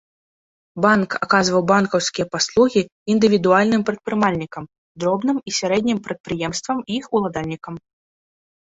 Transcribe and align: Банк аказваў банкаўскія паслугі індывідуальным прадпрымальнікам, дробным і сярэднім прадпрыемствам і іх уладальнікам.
Банк 0.85 1.09
аказваў 1.25 1.61
банкаўскія 1.71 2.25
паслугі 2.35 2.81
індывідуальным 3.17 3.81
прадпрымальнікам, 3.91 4.63
дробным 5.05 5.37
і 5.49 5.57
сярэднім 5.63 5.97
прадпрыемствам 6.11 6.77
і 6.89 7.01
іх 7.05 7.17
уладальнікам. 7.19 7.73